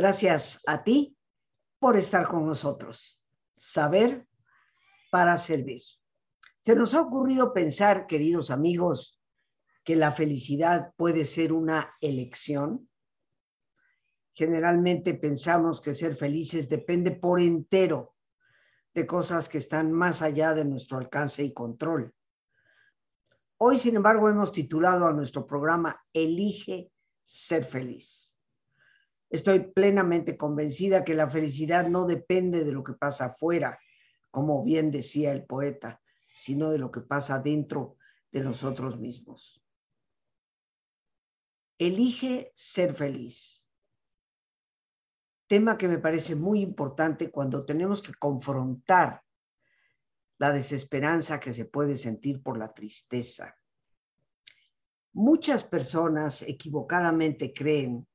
Gracias 0.00 0.62
a 0.66 0.82
ti 0.82 1.14
por 1.78 1.94
estar 1.94 2.26
con 2.26 2.46
nosotros. 2.46 3.22
Saber 3.54 4.26
para 5.10 5.36
servir. 5.36 5.82
Se 6.60 6.74
nos 6.74 6.94
ha 6.94 7.02
ocurrido 7.02 7.52
pensar, 7.52 8.06
queridos 8.06 8.50
amigos, 8.50 9.20
que 9.84 9.96
la 9.96 10.10
felicidad 10.10 10.94
puede 10.96 11.26
ser 11.26 11.52
una 11.52 11.94
elección. 12.00 12.88
Generalmente 14.32 15.12
pensamos 15.12 15.82
que 15.82 15.92
ser 15.92 16.16
felices 16.16 16.70
depende 16.70 17.10
por 17.10 17.38
entero 17.38 18.16
de 18.94 19.06
cosas 19.06 19.50
que 19.50 19.58
están 19.58 19.92
más 19.92 20.22
allá 20.22 20.54
de 20.54 20.64
nuestro 20.64 20.96
alcance 20.96 21.44
y 21.44 21.52
control. 21.52 22.10
Hoy, 23.58 23.76
sin 23.76 23.96
embargo, 23.96 24.30
hemos 24.30 24.50
titulado 24.50 25.06
a 25.06 25.12
nuestro 25.12 25.46
programa 25.46 26.02
Elige 26.14 26.90
ser 27.22 27.66
feliz. 27.66 28.29
Estoy 29.30 29.60
plenamente 29.60 30.36
convencida 30.36 31.04
que 31.04 31.14
la 31.14 31.30
felicidad 31.30 31.88
no 31.88 32.04
depende 32.04 32.64
de 32.64 32.72
lo 32.72 32.82
que 32.82 32.94
pasa 32.94 33.26
afuera, 33.26 33.78
como 34.30 34.64
bien 34.64 34.90
decía 34.90 35.30
el 35.30 35.44
poeta, 35.44 36.00
sino 36.32 36.70
de 36.70 36.78
lo 36.78 36.90
que 36.90 37.00
pasa 37.00 37.38
dentro 37.38 37.96
de 38.32 38.40
nosotros 38.40 38.98
mismos. 38.98 39.62
Elige 41.78 42.52
ser 42.56 42.94
feliz. 42.94 43.64
Tema 45.46 45.78
que 45.78 45.88
me 45.88 45.98
parece 45.98 46.34
muy 46.34 46.60
importante 46.60 47.30
cuando 47.30 47.64
tenemos 47.64 48.02
que 48.02 48.12
confrontar 48.14 49.22
la 50.38 50.52
desesperanza 50.52 51.38
que 51.38 51.52
se 51.52 51.66
puede 51.66 51.94
sentir 51.94 52.42
por 52.42 52.58
la 52.58 52.72
tristeza. 52.72 53.56
Muchas 55.12 55.64
personas 55.64 56.42
equivocadamente 56.42 57.52
creen 57.52 58.06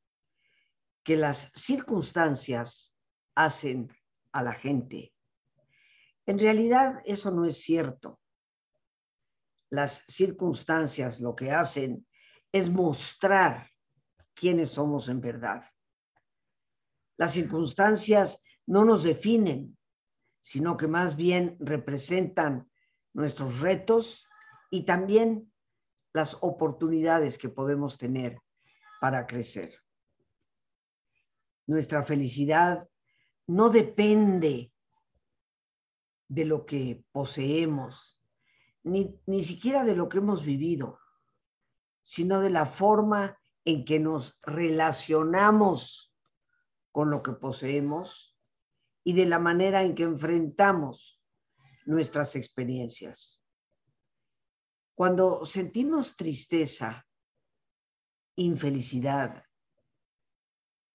que 1.05 1.15
las 1.15 1.51
circunstancias 1.53 2.91
hacen 3.35 3.95
a 4.31 4.41
la 4.41 4.53
gente. 4.53 5.13
En 6.25 6.39
realidad 6.39 6.99
eso 7.05 7.29
no 7.29 7.45
es 7.45 7.61
cierto. 7.61 8.19
Las 9.69 10.03
circunstancias 10.07 11.21
lo 11.21 11.35
que 11.35 11.51
hacen 11.51 12.07
es 12.51 12.71
mostrar 12.71 13.69
quiénes 14.33 14.71
somos 14.71 15.07
en 15.07 15.21
verdad. 15.21 15.63
Las 17.17 17.33
circunstancias 17.33 18.43
no 18.65 18.83
nos 18.83 19.03
definen, 19.03 19.77
sino 20.41 20.75
que 20.75 20.87
más 20.87 21.15
bien 21.15 21.55
representan 21.59 22.67
nuestros 23.13 23.59
retos 23.59 24.27
y 24.71 24.85
también 24.85 25.53
las 26.13 26.35
oportunidades 26.41 27.37
que 27.37 27.49
podemos 27.49 27.99
tener 27.99 28.39
para 28.99 29.27
crecer. 29.27 29.84
Nuestra 31.67 32.03
felicidad 32.03 32.87
no 33.47 33.69
depende 33.69 34.71
de 36.27 36.45
lo 36.45 36.65
que 36.65 37.03
poseemos, 37.11 38.21
ni, 38.83 39.19
ni 39.25 39.43
siquiera 39.43 39.83
de 39.83 39.95
lo 39.95 40.09
que 40.09 40.17
hemos 40.17 40.43
vivido, 40.43 40.99
sino 42.01 42.39
de 42.39 42.49
la 42.49 42.65
forma 42.65 43.37
en 43.63 43.85
que 43.85 43.99
nos 43.99 44.39
relacionamos 44.43 46.13
con 46.91 47.09
lo 47.09 47.21
que 47.23 47.33
poseemos 47.33 48.37
y 49.03 49.13
de 49.13 49.25
la 49.25 49.39
manera 49.39 49.83
en 49.83 49.95
que 49.95 50.03
enfrentamos 50.03 51.21
nuestras 51.85 52.35
experiencias. 52.35 53.41
Cuando 54.95 55.45
sentimos 55.45 56.15
tristeza, 56.15 57.05
infelicidad, 58.35 59.44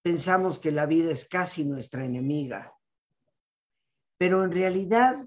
pensamos 0.02 0.58
que 0.58 0.70
la 0.70 0.86
vida 0.86 1.10
es 1.10 1.24
casi 1.24 1.64
nuestra 1.64 2.04
enemiga, 2.04 2.74
pero 4.16 4.44
en 4.44 4.52
realidad 4.52 5.26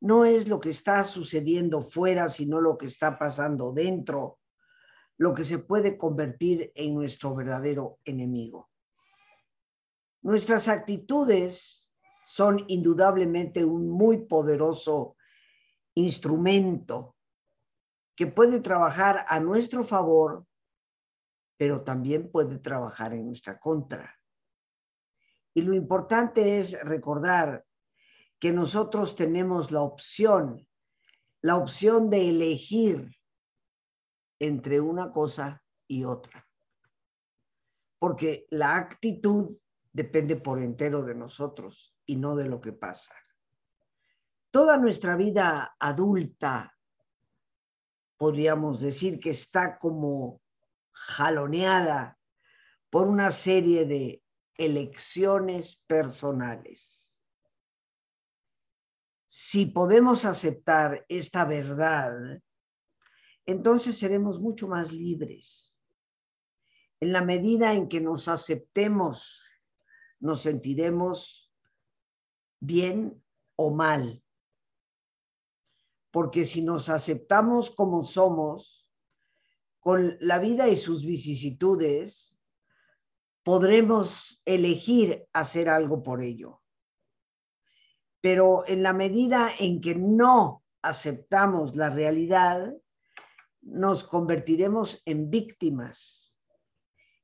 no 0.00 0.24
es 0.24 0.48
lo 0.48 0.60
que 0.60 0.70
está 0.70 1.02
sucediendo 1.04 1.82
fuera, 1.82 2.28
sino 2.28 2.60
lo 2.60 2.78
que 2.78 2.86
está 2.86 3.18
pasando 3.18 3.72
dentro, 3.72 4.38
lo 5.16 5.34
que 5.34 5.44
se 5.44 5.58
puede 5.58 5.96
convertir 5.96 6.70
en 6.74 6.94
nuestro 6.94 7.34
verdadero 7.34 7.98
enemigo. 8.04 8.70
Nuestras 10.22 10.68
actitudes 10.68 11.92
son 12.24 12.64
indudablemente 12.68 13.64
un 13.64 13.88
muy 13.88 14.26
poderoso 14.26 15.16
instrumento 15.94 17.16
que 18.14 18.26
puede 18.26 18.60
trabajar 18.60 19.24
a 19.28 19.40
nuestro 19.40 19.84
favor, 19.84 20.44
pero 21.58 21.82
también 21.82 22.30
puede 22.30 22.58
trabajar 22.58 23.12
en 23.12 23.26
nuestra 23.26 23.58
contra. 23.58 24.16
Y 25.52 25.62
lo 25.62 25.74
importante 25.74 26.56
es 26.56 26.80
recordar 26.84 27.66
que 28.38 28.52
nosotros 28.52 29.16
tenemos 29.16 29.72
la 29.72 29.82
opción, 29.82 30.66
la 31.42 31.56
opción 31.56 32.08
de 32.10 32.30
elegir 32.30 33.10
entre 34.38 34.80
una 34.80 35.10
cosa 35.10 35.60
y 35.88 36.04
otra. 36.04 36.46
Porque 37.98 38.46
la 38.50 38.76
actitud 38.76 39.56
depende 39.92 40.36
por 40.36 40.62
entero 40.62 41.02
de 41.02 41.16
nosotros 41.16 41.96
y 42.06 42.14
no 42.14 42.36
de 42.36 42.44
lo 42.44 42.60
que 42.60 42.72
pasa. 42.72 43.14
Toda 44.52 44.78
nuestra 44.78 45.16
vida 45.16 45.74
adulta, 45.80 46.72
podríamos 48.16 48.80
decir 48.80 49.18
que 49.18 49.30
está 49.30 49.76
como 49.76 50.40
jaloneada 51.06 52.18
por 52.90 53.06
una 53.06 53.30
serie 53.30 53.84
de 53.84 54.22
elecciones 54.54 55.84
personales. 55.86 57.16
Si 59.26 59.66
podemos 59.66 60.24
aceptar 60.24 61.04
esta 61.08 61.44
verdad, 61.44 62.42
entonces 63.46 63.98
seremos 63.98 64.40
mucho 64.40 64.68
más 64.68 64.92
libres. 64.92 65.80
En 67.00 67.12
la 67.12 67.22
medida 67.22 67.74
en 67.74 67.88
que 67.88 68.00
nos 68.00 68.28
aceptemos 68.28 69.48
nos 70.20 70.42
sentiremos 70.42 71.52
bien 72.60 73.22
o 73.56 73.70
mal. 73.70 74.22
Porque 76.10 76.44
si 76.44 76.62
nos 76.62 76.88
aceptamos 76.88 77.70
como 77.70 78.02
somos, 78.02 78.77
con 79.88 80.18
la 80.20 80.38
vida 80.38 80.68
y 80.68 80.76
sus 80.76 81.02
vicisitudes, 81.02 82.38
podremos 83.42 84.38
elegir 84.44 85.26
hacer 85.32 85.70
algo 85.70 86.02
por 86.02 86.22
ello. 86.22 86.60
Pero 88.20 88.68
en 88.68 88.82
la 88.82 88.92
medida 88.92 89.48
en 89.58 89.80
que 89.80 89.94
no 89.94 90.62
aceptamos 90.82 91.74
la 91.74 91.88
realidad, 91.88 92.70
nos 93.62 94.04
convertiremos 94.04 95.00
en 95.06 95.30
víctimas. 95.30 96.34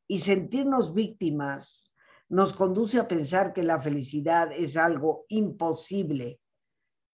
Y 0.09 0.21
sentirnos 0.21 0.95
víctimas 0.95 1.93
nos 2.31 2.55
conduce 2.55 2.99
a 2.99 3.07
pensar 3.07 3.53
que 3.53 3.63
la 3.63 3.79
felicidad 3.79 4.51
es 4.53 4.79
algo 4.79 5.27
imposible 5.29 6.41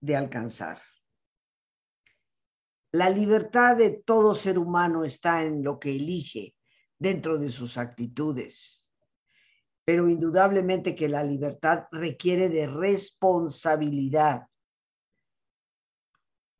de 0.00 0.16
alcanzar. 0.16 0.80
La 2.92 3.08
libertad 3.08 3.76
de 3.76 4.02
todo 4.04 4.34
ser 4.34 4.58
humano 4.58 5.04
está 5.04 5.44
en 5.44 5.62
lo 5.62 5.78
que 5.78 5.94
elige 5.94 6.56
dentro 6.98 7.38
de 7.38 7.48
sus 7.48 7.78
actitudes, 7.78 8.90
pero 9.84 10.08
indudablemente 10.08 10.94
que 10.96 11.08
la 11.08 11.22
libertad 11.22 11.84
requiere 11.92 12.48
de 12.48 12.66
responsabilidad. 12.66 14.48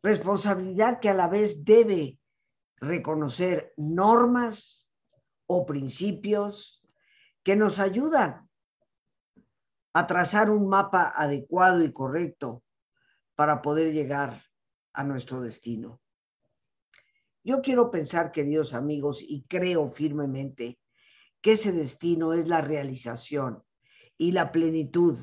Responsabilidad 0.03 1.01
que 1.01 1.09
a 1.09 1.15
la 1.15 1.27
vez 1.27 1.65
debe 1.65 2.19
reconocer 2.77 3.75
normas 3.77 4.89
o 5.47 5.67
principios 5.67 6.81
que 7.43 7.57
nos 7.57 7.81
ayudan 7.81 8.49
a 9.93 10.07
trazar 10.07 10.49
un 10.49 10.69
mapa 10.69 11.13
adecuado 11.15 11.83
y 11.83 11.93
correcto 11.93 12.63
para 13.35 13.61
poder 13.61 13.93
llegar 13.93 14.45
a 14.93 15.03
nuestro 15.03 15.41
destino. 15.41 16.00
Yo 17.43 17.63
quiero 17.63 17.91
pensar, 17.91 18.33
queridos 18.33 18.75
amigos, 18.75 19.23
y 19.23 19.43
creo 19.45 19.91
firmemente 19.91 20.79
que 21.41 21.53
ese 21.53 21.73
destino 21.73 22.35
es 22.35 22.49
la 22.49 22.61
realización 22.61 23.63
y 24.19 24.33
la 24.33 24.53
plenitud 24.53 25.19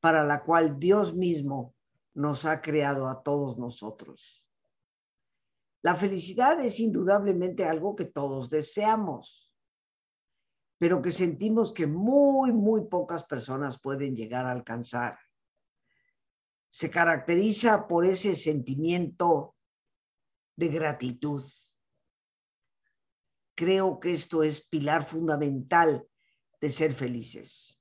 para 0.00 0.24
la 0.24 0.42
cual 0.42 0.78
Dios 0.78 1.14
mismo 1.14 1.74
nos 2.12 2.44
ha 2.44 2.60
creado 2.60 3.08
a 3.08 3.22
todos 3.22 3.56
nosotros. 3.58 4.48
La 5.82 5.94
felicidad 5.94 6.58
es 6.60 6.80
indudablemente 6.80 7.64
algo 7.64 7.94
que 7.94 8.06
todos 8.06 8.50
deseamos 8.50 9.44
pero 10.84 11.00
que 11.00 11.10
sentimos 11.10 11.72
que 11.72 11.86
muy, 11.86 12.52
muy 12.52 12.82
pocas 12.86 13.24
personas 13.24 13.80
pueden 13.80 14.14
llegar 14.14 14.46
a 14.46 14.50
alcanzar. 14.50 15.18
Se 16.68 16.90
caracteriza 16.90 17.86
por 17.86 18.04
ese 18.04 18.34
sentimiento 18.34 19.54
de 20.56 20.68
gratitud. 20.68 21.44
Creo 23.54 24.00
que 24.00 24.12
esto 24.12 24.42
es 24.42 24.66
pilar 24.66 25.06
fundamental 25.06 26.06
de 26.60 26.70
ser 26.70 26.92
felices. 26.92 27.80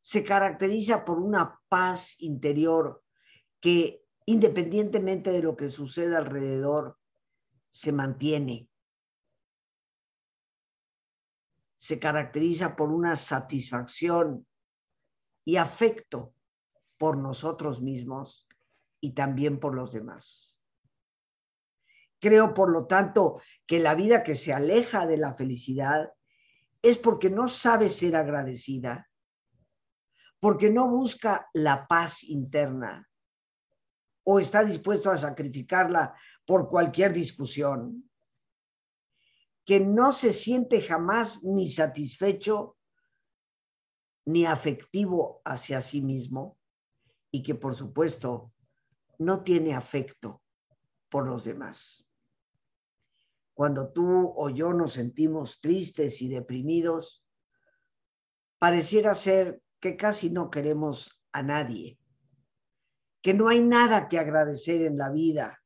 Se 0.00 0.22
caracteriza 0.22 1.04
por 1.04 1.18
una 1.18 1.60
paz 1.68 2.20
interior 2.20 3.02
que 3.60 4.04
independientemente 4.28 5.30
de 5.30 5.42
lo 5.42 5.56
que 5.56 5.70
suceda 5.70 6.18
alrededor, 6.18 6.98
se 7.70 7.92
mantiene. 7.92 8.68
Se 11.78 11.98
caracteriza 11.98 12.76
por 12.76 12.90
una 12.90 13.16
satisfacción 13.16 14.46
y 15.46 15.56
afecto 15.56 16.34
por 16.98 17.16
nosotros 17.16 17.80
mismos 17.80 18.46
y 19.00 19.12
también 19.12 19.58
por 19.58 19.74
los 19.74 19.94
demás. 19.94 20.57
Creo, 22.20 22.52
por 22.52 22.70
lo 22.70 22.86
tanto, 22.86 23.40
que 23.66 23.78
la 23.78 23.94
vida 23.94 24.22
que 24.22 24.34
se 24.34 24.52
aleja 24.52 25.06
de 25.06 25.16
la 25.16 25.34
felicidad 25.34 26.12
es 26.82 26.98
porque 26.98 27.30
no 27.30 27.48
sabe 27.48 27.88
ser 27.88 28.16
agradecida, 28.16 29.08
porque 30.40 30.70
no 30.70 30.88
busca 30.88 31.48
la 31.52 31.86
paz 31.86 32.24
interna 32.24 33.08
o 34.24 34.38
está 34.38 34.64
dispuesto 34.64 35.10
a 35.10 35.16
sacrificarla 35.16 36.14
por 36.44 36.68
cualquier 36.68 37.12
discusión, 37.12 38.10
que 39.64 39.80
no 39.80 40.12
se 40.12 40.32
siente 40.32 40.80
jamás 40.80 41.44
ni 41.44 41.68
satisfecho 41.68 42.76
ni 44.26 44.44
afectivo 44.44 45.40
hacia 45.44 45.80
sí 45.80 46.02
mismo 46.02 46.58
y 47.30 47.42
que 47.42 47.54
por 47.54 47.74
supuesto 47.74 48.52
no 49.18 49.42
tiene 49.42 49.74
afecto 49.74 50.42
por 51.08 51.26
los 51.26 51.44
demás. 51.44 52.07
Cuando 53.58 53.90
tú 53.90 54.32
o 54.36 54.50
yo 54.50 54.72
nos 54.72 54.92
sentimos 54.92 55.60
tristes 55.60 56.22
y 56.22 56.28
deprimidos, 56.28 57.24
pareciera 58.56 59.14
ser 59.14 59.60
que 59.80 59.96
casi 59.96 60.30
no 60.30 60.48
queremos 60.48 61.20
a 61.32 61.42
nadie, 61.42 61.98
que 63.20 63.34
no 63.34 63.48
hay 63.48 63.60
nada 63.60 64.06
que 64.06 64.20
agradecer 64.20 64.82
en 64.82 64.96
la 64.96 65.10
vida, 65.10 65.60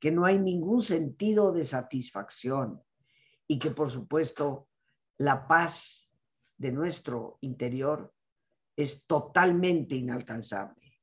que 0.00 0.10
no 0.10 0.24
hay 0.24 0.40
ningún 0.40 0.82
sentido 0.82 1.52
de 1.52 1.64
satisfacción 1.64 2.82
y 3.46 3.60
que 3.60 3.70
por 3.70 3.88
supuesto 3.88 4.68
la 5.16 5.46
paz 5.46 6.10
de 6.56 6.72
nuestro 6.72 7.38
interior 7.42 8.12
es 8.74 9.06
totalmente 9.06 9.94
inalcanzable. 9.94 10.98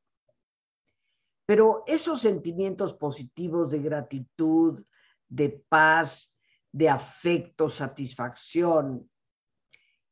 Pero 1.45 1.85
esos 1.87 2.19
sentimientos 2.19 2.93
positivos 2.93 3.71
de 3.71 3.79
gratitud, 3.79 4.83
de 5.33 5.49
paz, 5.67 6.31
de 6.71 6.89
afecto, 6.89 7.69
satisfacción, 7.69 9.09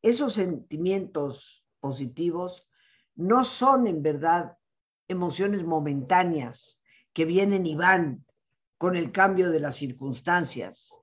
esos 0.01 0.33
sentimientos 0.33 1.63
positivos 1.79 2.68
no 3.15 3.44
son 3.44 3.85
en 3.85 4.01
verdad 4.01 4.57
emociones 5.07 5.63
momentáneas 5.63 6.81
que 7.13 7.25
vienen 7.25 7.68
y 7.68 7.75
van 7.75 8.25
con 8.79 8.95
el 8.95 9.12
cambio 9.12 9.51
de 9.51 9.59
las 9.59 9.75
circunstancias, 9.75 10.95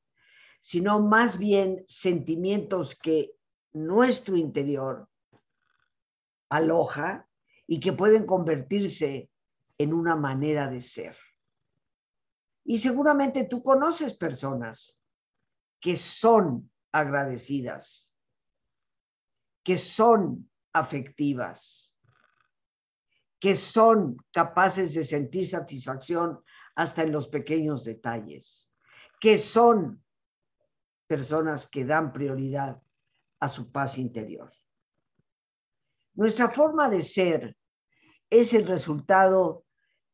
sino 0.61 0.99
más 1.01 1.39
bien 1.39 1.85
sentimientos 1.87 2.97
que 2.97 3.33
nuestro 3.73 4.37
interior 4.37 5.09
aloja 6.49 7.29
y 7.69 7.79
que 7.79 7.93
pueden 7.93 8.27
convertirse 8.27 9.31
en 9.77 9.93
una 9.93 10.17
manera 10.17 10.69
de 10.69 10.81
ser. 10.81 11.17
Y 12.69 12.77
seguramente 12.77 13.45
tú 13.45 13.63
conoces 13.63 14.13
personas 14.13 15.01
que 15.81 15.97
son 15.97 16.71
agradecidas, 16.93 18.13
que 19.63 19.79
son 19.79 20.51
afectivas, 20.75 21.91
que 23.41 23.57
son 23.57 24.19
capaces 24.31 24.93
de 24.93 25.03
sentir 25.03 25.49
satisfacción 25.49 26.45
hasta 26.75 27.05
en 27.05 27.13
los 27.13 27.29
pequeños 27.29 27.85
detalles, 27.85 28.71
que 29.19 29.39
son 29.39 30.05
personas 31.07 31.67
que 31.67 31.87
dan 31.87 32.13
prioridad 32.13 32.83
a 33.41 33.49
su 33.49 33.73
paz 33.73 33.97
interior. 33.97 34.53
Nuestra 36.13 36.51
forma 36.51 36.91
de 36.91 37.01
ser 37.01 37.57
es 38.29 38.53
el 38.53 38.67
resultado 38.67 39.65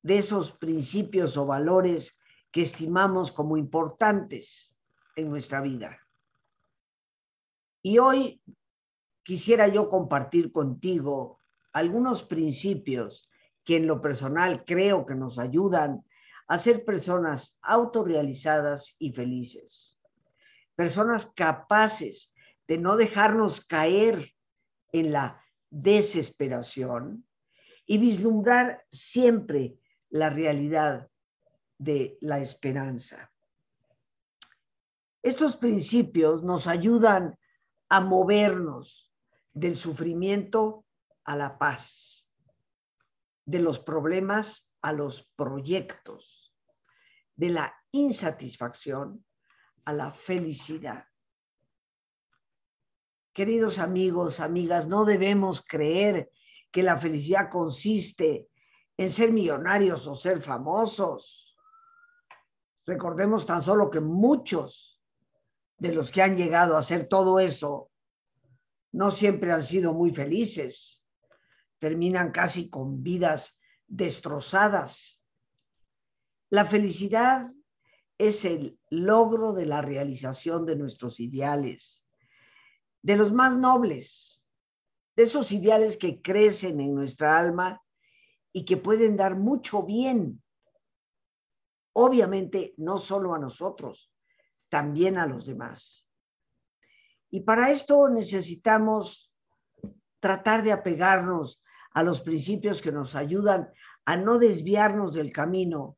de 0.03 0.19
esos 0.19 0.53
principios 0.53 1.37
o 1.37 1.47
valores 1.47 2.21
que 2.55 2.63
estimamos 2.63 3.33
como 3.33 3.57
importantes 3.57 4.79
en 5.17 5.29
nuestra 5.29 5.61
vida. 5.61 5.99
Y 7.83 7.99
hoy 7.99 8.41
quisiera 9.25 9.67
yo 9.67 9.89
compartir 9.89 10.53
contigo 10.53 11.41
algunos 11.73 12.23
principios 12.23 13.29
que 13.65 13.79
en 13.79 13.89
lo 13.89 14.01
personal 14.01 14.65
creo 14.65 15.05
que 15.05 15.17
nos 15.17 15.41
ayudan 15.41 16.05
a 16.47 16.57
ser 16.57 16.85
personas 16.85 17.59
autorrealizadas 17.61 18.95
y 19.01 19.11
felices, 19.11 19.99
personas 20.77 21.27
capaces 21.27 22.33
de 22.69 22.79
no 22.79 22.97
dejarnos 22.97 23.67
caer 23.67 24.33
en 24.93 25.11
la 25.11 25.43
desesperación 25.71 27.27
y 27.85 27.99
vislumbrar 27.99 28.85
siempre 28.91 29.75
la 30.09 30.31
realidad 30.31 31.11
de 31.79 32.19
la 32.21 32.39
esperanza. 32.39 33.31
Estos 35.23 35.57
principios 35.57 36.43
nos 36.43 36.67
ayudan 36.67 37.39
a 37.89 38.01
movernos 38.01 39.13
del 39.53 39.77
sufrimiento 39.77 40.85
a 41.25 41.37
la 41.37 41.59
paz, 41.59 42.29
de 43.47 43.61
los 43.61 43.79
problemas 43.79 44.75
a 44.83 44.93
los 44.93 45.31
proyectos, 45.37 46.55
de 47.37 47.51
la 47.51 47.75
insatisfacción 47.91 49.25
a 49.85 49.93
la 49.93 50.13
felicidad. 50.13 51.07
Queridos 53.33 53.79
amigos, 53.79 54.41
amigas, 54.41 54.87
no 54.87 55.05
debemos 55.05 55.65
creer 55.65 56.31
que 56.71 56.83
la 56.83 56.97
felicidad 56.97 57.51
consiste 57.51 58.49
en 58.97 59.11
ser 59.11 59.33
millonarios 59.33 60.07
o 60.07 60.15
ser 60.15 60.41
famosos. 60.41 61.44
Recordemos 62.87 63.47
tan 63.47 63.63
solo 63.63 63.91
que 63.91 64.01
muchos 64.01 65.01
de 65.79 65.93
los 65.93 66.11
que 66.11 66.23
han 66.23 66.37
llegado 66.37 66.77
a 66.77 66.81
hacer 66.81 67.09
todo 67.09 67.41
eso 67.41 67.91
no 68.93 69.11
siempre 69.11 69.53
han 69.53 69.63
sido 69.63 69.93
muy 69.93 70.13
felices. 70.13 71.03
Terminan 71.79 72.31
casi 72.31 72.71
con 72.71 73.03
vidas 73.03 73.59
destrozadas. 73.87 75.21
La 76.51 76.65
felicidad 76.65 77.51
es 78.19 78.45
el 78.45 78.79
logro 78.91 79.53
de 79.53 79.67
la 79.67 79.83
realización 79.83 80.65
de 80.67 80.77
nuestros 80.77 81.19
ideales 81.21 82.05
de 83.05 83.17
los 83.17 83.33
más 83.33 83.59
nobles, 83.59 84.43
de 85.15 85.25
esos 85.25 85.53
ideales 85.53 85.99
que 85.99 86.23
crecen 86.23 86.81
en 86.81 86.95
nuestra 86.95 87.39
alma 87.39 87.83
y 88.51 88.65
que 88.65 88.79
pueden 88.79 89.15
dar 89.15 89.37
mucho 89.37 89.83
bien. 89.83 90.43
Obviamente, 91.95 92.75
no 92.77 92.99
solo 92.99 93.35
a 93.35 93.39
nosotros, 93.39 94.13
también 94.69 95.17
a 95.19 95.27
los 95.27 95.47
demás. 95.47 96.07
Y 97.31 97.41
para 97.41 97.71
esto 97.71 98.09
necesitamos 98.09 99.33
tratar 100.21 100.63
de 100.63 100.73
apegarnos 100.73 101.63
a 101.93 102.03
los 102.03 102.21
principios 102.21 102.83
que 102.83 102.93
nos 102.93 103.15
ayudan 103.15 103.73
a 104.05 104.17
no 104.17 104.39
desviarnos 104.39 105.15
del 105.15 105.33
camino 105.33 105.97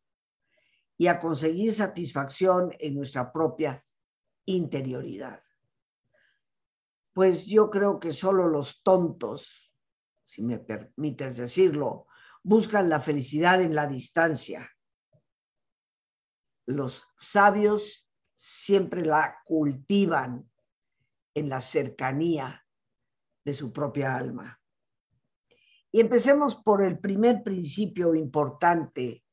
y 0.97 1.09
a 1.09 1.19
conseguir 1.19 1.73
satisfacción 1.73 2.75
en 2.79 2.95
nuestra 2.95 3.33
propia 3.33 3.85
interioridad 4.47 5.41
pues 7.17 7.47
yo 7.47 7.71
creo 7.71 7.99
que 7.99 8.13
solo 8.13 8.47
los 8.47 8.83
tontos, 8.83 9.73
si 10.23 10.43
me 10.43 10.59
permites 10.59 11.39
decirlo, 11.39 12.09
buscan 12.43 12.91
la 12.91 13.01
felicidad 13.01 13.63
en 13.63 13.75
la 13.75 13.87
distancia. 13.87 14.69
Los 16.67 17.05
sabios 17.17 18.11
siempre 18.35 19.05
la 19.05 19.39
cultivan 19.45 20.51
en 21.35 21.49
la 21.49 21.61
cercanía 21.61 22.67
de 23.45 23.53
su 23.53 23.73
propia 23.73 24.17
alma. 24.17 24.61
Y 25.93 26.01
empecemos 26.01 26.57
por 26.57 26.83
el 26.85 26.99
primer 26.99 27.43
principio 27.43 28.15
importante 28.15 29.25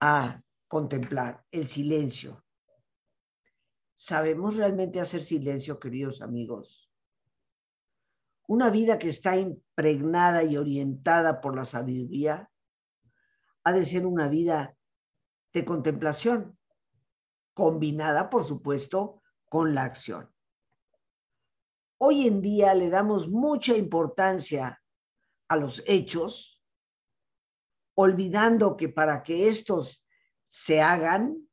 a 0.00 0.42
contemplar, 0.66 1.44
el 1.50 1.68
silencio. 1.68 2.44
¿Sabemos 3.94 4.56
realmente 4.56 5.00
hacer 5.00 5.24
silencio, 5.24 5.78
queridos 5.78 6.22
amigos? 6.22 6.90
Una 8.46 8.70
vida 8.70 8.98
que 8.98 9.08
está 9.08 9.36
impregnada 9.36 10.42
y 10.44 10.56
orientada 10.56 11.40
por 11.40 11.54
la 11.54 11.64
sabiduría 11.64 12.50
ha 13.64 13.72
de 13.72 13.84
ser 13.84 14.06
una 14.06 14.28
vida 14.28 14.77
de 15.58 15.64
contemplación, 15.64 16.56
combinada, 17.52 18.30
por 18.30 18.44
supuesto, 18.44 19.22
con 19.48 19.74
la 19.74 19.82
acción. 19.82 20.32
hoy 22.00 22.28
en 22.28 22.40
día 22.40 22.74
le 22.74 22.90
damos 22.90 23.28
mucha 23.28 23.76
importancia 23.76 24.80
a 25.48 25.56
los 25.56 25.82
hechos, 25.84 26.62
olvidando 27.96 28.76
que 28.76 28.88
para 28.88 29.24
que 29.24 29.48
estos 29.48 30.06
se 30.48 30.80
hagan, 30.80 31.48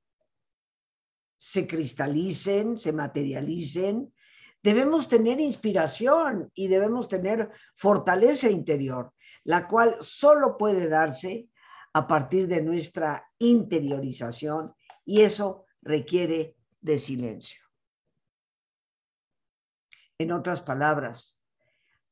se 1.36 1.66
cristalicen, 1.66 2.78
se 2.78 2.94
materialicen, 2.94 4.14
debemos 4.62 5.10
tener 5.10 5.40
inspiración 5.40 6.52
y 6.54 6.68
debemos 6.68 7.08
tener 7.08 7.50
fortaleza 7.76 8.52
interior, 8.52 9.14
la 9.44 9.68
cual 9.68 9.98
solo 10.00 10.58
puede 10.58 10.88
darse 10.90 11.50
a 11.96 12.08
partir 12.08 12.50
de 12.50 12.62
nuestra 12.62 13.25
interiorización 13.40 14.75
y 15.06 15.22
eso 15.22 15.64
requiere 15.82 16.58
de 16.82 17.00
silencio. 17.00 17.62
En 20.18 20.34
otras 20.34 20.60
palabras, 20.60 21.40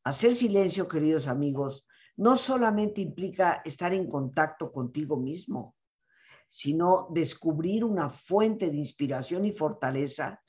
hacer 0.06 0.36
silencio, 0.36 0.88
queridos 0.88 1.28
amigos, 1.28 1.86
no 2.16 2.38
solamente 2.38 3.02
implica 3.02 3.62
estar 3.66 3.94
en 3.94 4.08
contacto 4.08 4.72
contigo 4.72 5.18
mismo, 5.18 5.76
sino 6.48 7.10
descubrir 7.12 7.84
una 7.84 8.10
fuente 8.10 8.70
de 8.70 8.78
inspiración 8.78 9.44
y 9.44 9.52
fortaleza 9.52 10.42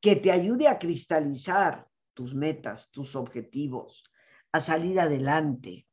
que 0.00 0.16
te 0.16 0.32
ayude 0.32 0.66
a 0.66 0.80
cristalizar 0.80 1.86
tus 2.14 2.34
metas, 2.34 2.90
tus 2.90 3.14
objetivos, 3.14 4.02
a 4.50 4.58
salir 4.58 4.98
adelante. 4.98 5.86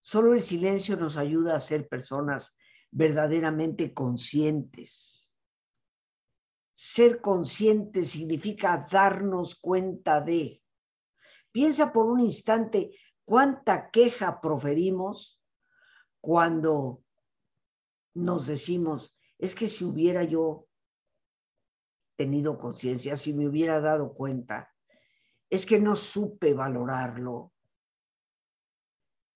Solo 0.00 0.34
el 0.34 0.40
silencio 0.40 0.96
nos 0.96 1.16
ayuda 1.16 1.56
a 1.56 1.60
ser 1.60 1.88
personas 1.88 2.56
verdaderamente 2.90 3.94
conscientes. 3.94 5.30
Ser 6.72 7.20
consciente 7.20 8.04
significa 8.04 8.86
darnos 8.90 9.54
cuenta 9.54 10.20
de. 10.20 10.62
Piensa 11.52 11.92
por 11.92 12.06
un 12.06 12.20
instante 12.20 12.90
cuánta 13.24 13.90
queja 13.90 14.40
proferimos 14.40 15.40
cuando 16.20 17.02
nos 18.14 18.46
decimos, 18.46 19.16
es 19.38 19.54
que 19.54 19.68
si 19.68 19.84
hubiera 19.84 20.24
yo 20.24 20.66
tenido 22.16 22.58
conciencia, 22.58 23.16
si 23.16 23.32
me 23.32 23.48
hubiera 23.48 23.80
dado 23.80 24.12
cuenta, 24.12 24.70
es 25.48 25.64
que 25.64 25.80
no 25.80 25.96
supe 25.96 26.52
valorarlo. 26.52 27.52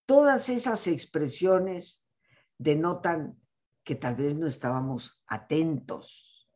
Todas 0.06 0.49
esas 0.49 0.87
expresiones 0.87 2.04
denotan 2.58 3.40
que 3.84 3.94
tal 3.94 4.16
vez 4.16 4.34
no 4.34 4.46
estábamos 4.46 5.23
atentos. 5.26 6.49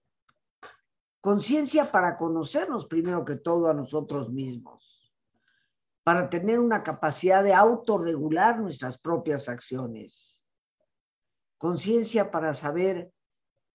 Conciencia 1.20 1.90
para 1.90 2.16
conocernos 2.16 2.86
primero 2.86 3.24
que 3.24 3.36
todo 3.36 3.68
a 3.68 3.74
nosotros 3.74 4.30
mismos, 4.30 5.12
para 6.04 6.30
tener 6.30 6.58
una 6.58 6.82
capacidad 6.82 7.42
de 7.42 7.54
autorregular 7.54 8.58
nuestras 8.60 8.98
propias 8.98 9.48
acciones. 9.48 10.44
Conciencia 11.58 12.30
para 12.30 12.54
saber 12.54 13.12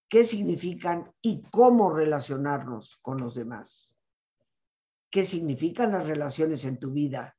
qué 0.08 0.24
significan 0.24 1.12
y 1.22 1.44
cómo 1.52 1.92
relacionarnos 1.92 2.98
con 3.02 3.20
los 3.20 3.36
demás. 3.36 3.96
¿Qué 5.10 5.26
significan 5.26 5.92
las 5.92 6.08
relaciones 6.08 6.66
en 6.66 6.80
tu 6.80 6.92
vida? 6.92 7.36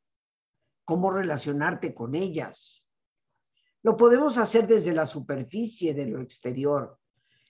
¿Cómo 0.84 1.10
relacionarte 1.10 1.94
con 1.94 2.14
ellas? 2.14 2.86
Lo 3.82 3.96
podemos 3.96 4.38
hacer 4.38 4.66
desde 4.66 4.92
la 4.92 5.06
superficie 5.06 5.94
de 5.94 6.06
lo 6.06 6.20
exterior, 6.20 6.98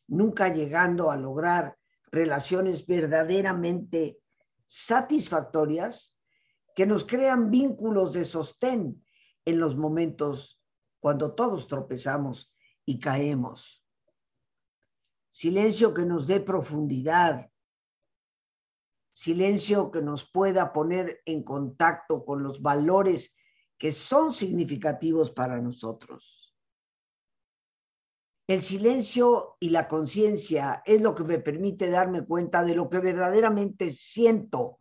nunca 0.09 0.53
llegando 0.53 1.11
a 1.11 1.17
lograr 1.17 1.77
relaciones 2.11 2.87
verdaderamente 2.87 4.19
satisfactorias 4.67 6.17
que 6.75 6.87
nos 6.87 7.05
crean 7.05 7.51
vínculos 7.51 8.13
de 8.13 8.25
sostén 8.25 9.05
en 9.45 9.59
los 9.59 9.77
momentos 9.77 10.61
cuando 11.01 11.35
todos 11.35 11.69
tropezamos 11.69 12.53
y 12.85 12.99
caemos 12.99 13.85
silencio 15.35 15.93
que 15.93 16.05
nos 16.07 16.29
dé 16.29 16.39
profundidad, 16.39 17.51
silencio 19.15 19.93
que 19.93 20.03
nos 20.03 20.29
pueda 20.29 20.73
poner 20.73 21.23
en 21.25 21.45
contacto 21.45 22.25
con 22.25 22.43
los 22.43 22.61
valores 22.61 23.37
que 23.79 23.93
son 23.93 24.33
significativos 24.33 25.31
para 25.31 25.61
nosotros. 25.61 26.53
El 28.49 28.63
silencio 28.63 29.57
y 29.61 29.71
la 29.71 29.87
conciencia 29.87 30.83
es 30.85 31.01
lo 31.01 31.15
que 31.15 31.23
me 31.23 31.39
permite 31.39 31.89
darme 31.89 32.27
cuenta 32.27 32.65
de 32.65 32.75
lo 32.75 32.91
que 32.91 32.99
verdaderamente 32.99 33.91
siento, 33.91 34.81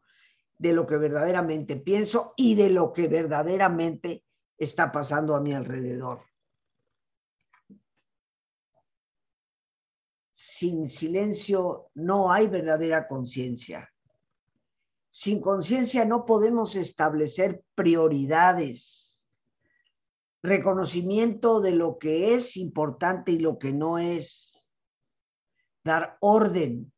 de 0.58 0.74
lo 0.74 0.88
que 0.88 0.98
verdaderamente 0.98 1.76
pienso 1.76 2.34
y 2.36 2.56
de 2.56 2.72
lo 2.72 2.92
que 2.92 3.08
verdaderamente 3.08 4.26
está 4.58 4.92
pasando 4.92 5.36
a 5.36 5.42
mi 5.42 5.54
alrededor. 5.54 6.22
sin 10.36 10.90
silencio 10.90 11.90
no 11.94 12.32
hay 12.32 12.48
verdadera 12.48 13.08
conciencia. 13.08 13.93
Sin 15.16 15.42
conciencia 15.42 16.06
no 16.06 16.26
podemos 16.26 16.76
establecer 16.76 17.64
prioridades, 17.76 19.30
reconocimiento 20.42 21.62
de 21.62 21.70
lo 21.70 22.00
que 22.00 22.34
es 22.34 22.58
importante 22.58 23.32
y 23.32 23.38
lo 23.38 23.60
que 23.60 23.72
no 23.74 24.00
es, 24.00 24.68
dar 25.84 26.18
orden 26.20 26.92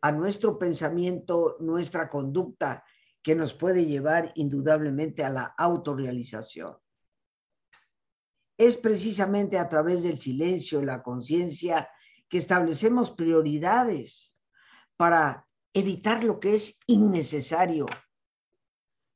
a 0.00 0.10
nuestro 0.10 0.58
pensamiento, 0.58 1.56
nuestra 1.60 2.08
conducta, 2.08 2.82
que 3.22 3.36
nos 3.36 3.54
puede 3.54 3.86
llevar 3.86 4.32
indudablemente 4.34 5.22
a 5.22 5.30
la 5.30 5.54
autorrealización. 5.56 6.76
Es 8.58 8.76
precisamente 8.76 9.56
a 9.56 9.68
través 9.68 10.02
del 10.02 10.18
silencio, 10.18 10.82
la 10.82 11.00
conciencia, 11.00 11.88
que 12.28 12.38
establecemos 12.38 13.12
prioridades 13.12 14.36
para 14.96 15.46
evitar 15.74 16.22
lo 16.24 16.38
que 16.38 16.54
es 16.54 16.78
innecesario, 16.86 17.86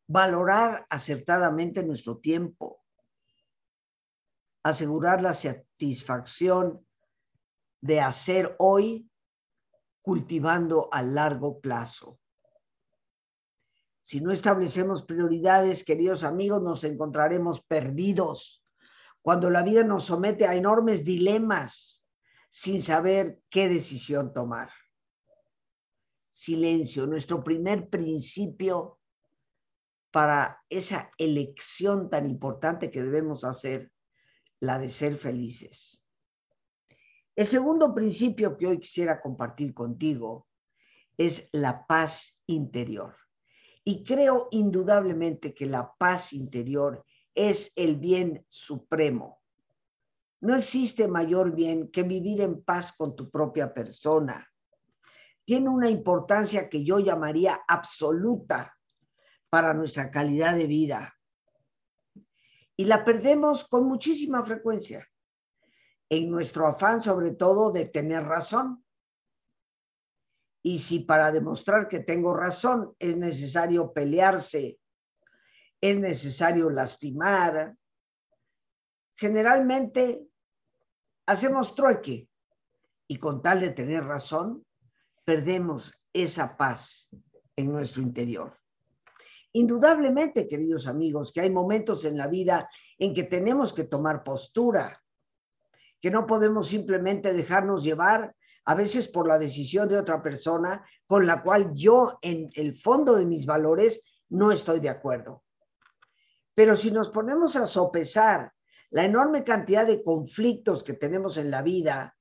valorar 0.08 0.86
acertadamente 0.88 1.82
nuestro 1.82 2.18
tiempo, 2.18 2.84
asegurar 4.62 5.22
la 5.22 5.34
satisfacción 5.34 6.86
de 7.80 8.00
hacer 8.00 8.56
hoy 8.58 9.10
cultivando 10.02 10.88
a 10.92 11.02
largo 11.02 11.60
plazo. 11.60 12.18
Si 14.00 14.20
no 14.20 14.30
establecemos 14.30 15.02
prioridades, 15.02 15.84
queridos 15.84 16.22
amigos, 16.22 16.62
nos 16.62 16.84
encontraremos 16.84 17.60
perdidos 17.62 18.64
cuando 19.20 19.50
la 19.50 19.62
vida 19.62 19.82
nos 19.82 20.04
somete 20.04 20.46
a 20.46 20.54
enormes 20.54 21.04
dilemas 21.04 22.06
sin 22.48 22.80
saber 22.80 23.40
qué 23.50 23.68
decisión 23.68 24.32
tomar. 24.32 24.70
Silencio, 26.36 27.06
nuestro 27.06 27.42
primer 27.42 27.88
principio 27.88 28.98
para 30.10 30.62
esa 30.68 31.10
elección 31.16 32.10
tan 32.10 32.28
importante 32.28 32.90
que 32.90 33.02
debemos 33.02 33.44
hacer, 33.44 33.90
la 34.60 34.78
de 34.78 34.88
ser 34.88 35.16
felices. 35.16 36.04
El 37.34 37.46
segundo 37.46 37.94
principio 37.94 38.56
que 38.56 38.66
hoy 38.66 38.78
quisiera 38.78 39.20
compartir 39.20 39.72
contigo 39.72 40.46
es 41.16 41.48
la 41.52 41.86
paz 41.86 42.42
interior. 42.46 43.16
Y 43.84 44.04
creo 44.04 44.48
indudablemente 44.50 45.54
que 45.54 45.66
la 45.66 45.94
paz 45.96 46.32
interior 46.32 47.04
es 47.34 47.72
el 47.76 47.96
bien 47.96 48.44
supremo 48.48 49.40
no 50.40 50.54
existe 50.54 51.08
mayor 51.08 51.54
bien 51.54 51.88
que 51.90 52.02
vivir 52.02 52.40
en 52.40 52.62
paz 52.62 52.92
con 52.92 53.16
tu 53.16 53.30
propia 53.30 53.72
persona. 53.72 54.46
Tiene 55.46 55.68
una 55.70 55.88
importancia 55.88 56.68
que 56.68 56.84
yo 56.84 56.98
llamaría 56.98 57.62
absoluta 57.68 58.76
para 59.48 59.72
nuestra 59.72 60.10
calidad 60.10 60.56
de 60.56 60.66
vida. 60.66 61.16
Y 62.76 62.84
la 62.84 63.04
perdemos 63.04 63.64
con 63.64 63.86
muchísima 63.86 64.44
frecuencia, 64.44 65.08
en 66.10 66.30
nuestro 66.30 66.66
afán 66.66 67.00
sobre 67.00 67.30
todo 67.30 67.70
de 67.70 67.86
tener 67.86 68.24
razón. 68.24 68.84
Y 70.62 70.78
si 70.78 71.00
para 71.00 71.30
demostrar 71.30 71.86
que 71.86 72.00
tengo 72.00 72.34
razón 72.34 72.96
es 72.98 73.16
necesario 73.16 73.92
pelearse, 73.92 74.80
es 75.80 75.98
necesario 76.00 76.70
lastimar, 76.70 77.76
generalmente 79.14 80.26
hacemos 81.26 81.76
trueque 81.76 82.28
y 83.06 83.18
con 83.18 83.42
tal 83.42 83.60
de 83.60 83.70
tener 83.70 84.04
razón, 84.04 84.65
perdemos 85.26 85.92
esa 86.12 86.56
paz 86.56 87.10
en 87.56 87.72
nuestro 87.72 88.00
interior. 88.00 88.56
Indudablemente, 89.52 90.46
queridos 90.46 90.86
amigos, 90.86 91.32
que 91.32 91.40
hay 91.40 91.50
momentos 91.50 92.04
en 92.04 92.16
la 92.16 92.28
vida 92.28 92.70
en 92.96 93.12
que 93.12 93.24
tenemos 93.24 93.72
que 93.72 93.84
tomar 93.84 94.22
postura, 94.22 95.02
que 96.00 96.12
no 96.12 96.26
podemos 96.26 96.68
simplemente 96.68 97.32
dejarnos 97.32 97.82
llevar 97.82 98.36
a 98.66 98.74
veces 98.76 99.08
por 99.08 99.26
la 99.26 99.38
decisión 99.38 99.88
de 99.88 99.98
otra 99.98 100.22
persona 100.22 100.84
con 101.06 101.26
la 101.26 101.42
cual 101.42 101.72
yo 101.74 102.18
en 102.22 102.48
el 102.54 102.76
fondo 102.76 103.16
de 103.16 103.26
mis 103.26 103.46
valores 103.46 104.02
no 104.28 104.52
estoy 104.52 104.78
de 104.78 104.90
acuerdo. 104.90 105.42
Pero 106.54 106.76
si 106.76 106.92
nos 106.92 107.08
ponemos 107.08 107.56
a 107.56 107.66
sopesar 107.66 108.52
la 108.90 109.04
enorme 109.04 109.42
cantidad 109.42 109.86
de 109.86 110.04
conflictos 110.04 110.84
que 110.84 110.92
tenemos 110.92 111.36
en 111.36 111.50
la 111.50 111.62
vida, 111.62 112.16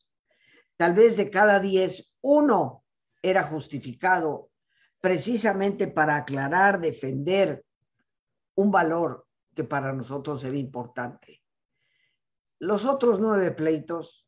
tal 0.76 0.96
vez 0.96 1.18
de 1.18 1.30
cada 1.30 1.60
diez, 1.60 2.16
uno 2.22 2.85
era 3.30 3.44
justificado 3.44 4.52
precisamente 5.02 5.88
para 5.88 6.16
aclarar, 6.16 6.80
defender 6.80 7.66
un 8.56 8.70
valor 8.70 9.26
que 9.56 9.64
para 9.64 9.92
nosotros 9.94 10.44
era 10.44 10.58
importante. 10.58 11.42
Los 12.60 12.86
otros 12.86 13.20
nueve 13.20 13.52
pleitos 13.52 14.28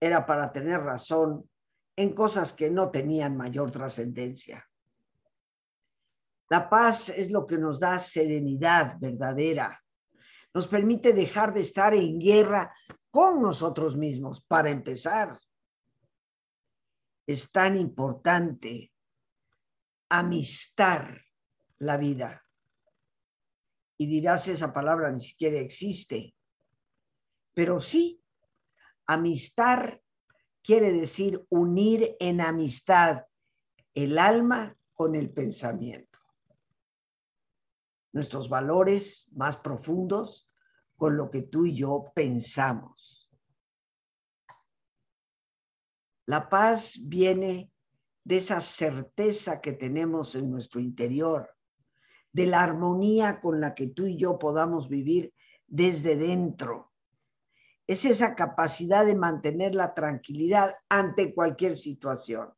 era 0.00 0.24
para 0.24 0.52
tener 0.52 0.80
razón 0.80 1.48
en 1.96 2.14
cosas 2.14 2.52
que 2.54 2.70
no 2.70 2.90
tenían 2.90 3.36
mayor 3.36 3.70
trascendencia. 3.70 4.66
La 6.48 6.70
paz 6.70 7.10
es 7.10 7.30
lo 7.30 7.44
que 7.44 7.58
nos 7.58 7.78
da 7.78 7.98
serenidad 7.98 8.96
verdadera. 8.98 9.82
Nos 10.54 10.66
permite 10.66 11.12
dejar 11.12 11.52
de 11.52 11.60
estar 11.60 11.94
en 11.94 12.18
guerra 12.18 12.74
con 13.10 13.42
nosotros 13.42 13.96
mismos, 13.96 14.42
para 14.42 14.70
empezar. 14.70 15.36
Es 17.26 17.50
tan 17.50 17.76
importante 17.76 18.92
amistar 20.08 21.22
la 21.78 21.96
vida. 21.96 22.44
Y 23.98 24.06
dirás, 24.06 24.48
esa 24.48 24.72
palabra 24.72 25.10
ni 25.10 25.20
siquiera 25.20 25.58
existe. 25.58 26.34
Pero 27.54 27.80
sí, 27.80 28.22
amistar 29.06 30.02
quiere 30.62 30.92
decir 30.92 31.44
unir 31.48 32.16
en 32.20 32.40
amistad 32.40 33.24
el 33.94 34.18
alma 34.18 34.76
con 34.92 35.14
el 35.14 35.30
pensamiento. 35.30 36.18
Nuestros 38.12 38.48
valores 38.48 39.30
más 39.32 39.56
profundos 39.56 40.50
con 40.96 41.16
lo 41.16 41.30
que 41.30 41.42
tú 41.42 41.66
y 41.66 41.74
yo 41.74 42.12
pensamos. 42.14 43.15
La 46.26 46.48
paz 46.48 46.98
viene 47.04 47.70
de 48.24 48.36
esa 48.36 48.60
certeza 48.60 49.60
que 49.60 49.72
tenemos 49.72 50.34
en 50.34 50.50
nuestro 50.50 50.80
interior, 50.80 51.48
de 52.32 52.46
la 52.48 52.64
armonía 52.64 53.40
con 53.40 53.60
la 53.60 53.74
que 53.74 53.88
tú 53.88 54.06
y 54.06 54.16
yo 54.16 54.36
podamos 54.36 54.88
vivir 54.88 55.32
desde 55.68 56.16
dentro. 56.16 56.92
Es 57.86 58.04
esa 58.04 58.34
capacidad 58.34 59.06
de 59.06 59.14
mantener 59.14 59.76
la 59.76 59.94
tranquilidad 59.94 60.74
ante 60.88 61.32
cualquier 61.32 61.76
situación, 61.76 62.52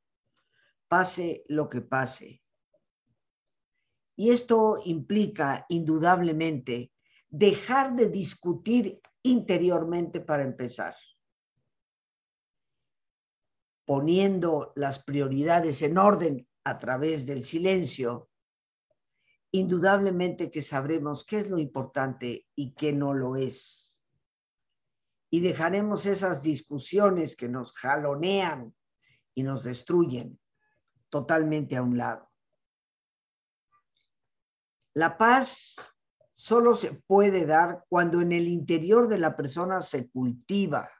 pase 0.88 1.44
lo 1.48 1.68
que 1.68 1.82
pase. 1.82 2.42
Y 4.16 4.30
esto 4.30 4.78
implica 4.82 5.66
indudablemente 5.68 6.90
dejar 7.28 7.94
de 7.94 8.08
discutir 8.08 8.98
interiormente 9.22 10.20
para 10.20 10.42
empezar 10.44 10.94
poniendo 13.88 14.74
las 14.76 15.02
prioridades 15.02 15.80
en 15.80 15.96
orden 15.96 16.46
a 16.62 16.78
través 16.78 17.24
del 17.24 17.42
silencio, 17.42 18.28
indudablemente 19.50 20.50
que 20.50 20.60
sabremos 20.60 21.24
qué 21.24 21.38
es 21.38 21.48
lo 21.48 21.56
importante 21.56 22.46
y 22.54 22.74
qué 22.74 22.92
no 22.92 23.14
lo 23.14 23.36
es. 23.36 23.98
Y 25.30 25.40
dejaremos 25.40 26.04
esas 26.04 26.42
discusiones 26.42 27.34
que 27.34 27.48
nos 27.48 27.72
jalonean 27.72 28.74
y 29.34 29.42
nos 29.42 29.64
destruyen 29.64 30.38
totalmente 31.08 31.74
a 31.74 31.82
un 31.82 31.96
lado. 31.96 32.30
La 34.92 35.16
paz 35.16 35.76
solo 36.34 36.74
se 36.74 36.92
puede 36.92 37.46
dar 37.46 37.86
cuando 37.88 38.20
en 38.20 38.32
el 38.32 38.48
interior 38.48 39.08
de 39.08 39.16
la 39.16 39.34
persona 39.34 39.80
se 39.80 40.10
cultiva 40.10 40.90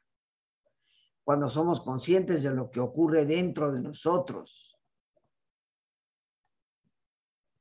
cuando 1.28 1.46
somos 1.46 1.82
conscientes 1.82 2.42
de 2.42 2.54
lo 2.54 2.70
que 2.70 2.80
ocurre 2.80 3.26
dentro 3.26 3.70
de 3.70 3.82
nosotros. 3.82 4.74